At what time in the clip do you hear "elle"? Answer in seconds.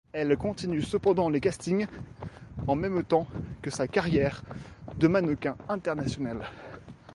0.13-0.35